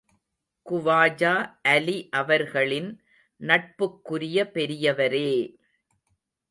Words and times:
குவாஜா 0.65 1.33
அலி 1.65 2.09
அவர்களின் 2.11 2.89
நட்புக்குரிய 3.41 4.37
பெரியவரே! 4.53 5.31